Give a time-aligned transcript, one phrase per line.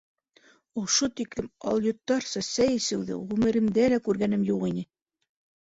[0.83, 4.89] —Ошо тиклем алйоттарса сәй әсеүҙе ғүмеремдә лә күргәнем юҡ ине!